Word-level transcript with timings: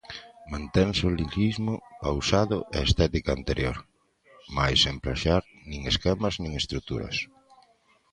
Mantense 0.51 1.01
o 1.09 1.13
lirismo 1.19 1.73
pausado 2.03 2.57
e 2.75 2.77
estética 2.87 3.29
anterior, 3.37 3.77
mais 4.57 4.77
sen 4.83 4.95
plaxiar 5.03 5.43
nin 5.69 5.81
esquemas 5.91 6.35
nin 6.43 6.51
estruturas. 6.61 7.17